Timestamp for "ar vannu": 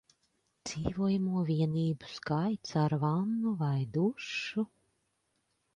2.85-3.55